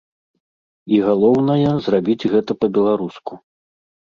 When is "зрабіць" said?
1.89-2.27